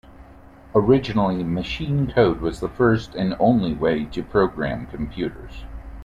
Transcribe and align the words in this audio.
Originally, 0.73 1.43
machine 1.43 2.11
code 2.11 2.41
was 2.41 2.59
the 2.59 2.67
first 2.69 3.13
and 3.13 3.35
only 3.39 3.75
way 3.75 4.03
to 4.05 4.23
program 4.23 4.87
computers. 4.87 5.65